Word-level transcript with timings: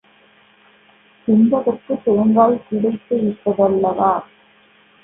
தின்பதற்குத் 1.27 2.03
தேங்காய் 2.03 2.59
கிடைத்துவிட்டதல்லவா? 2.67 4.13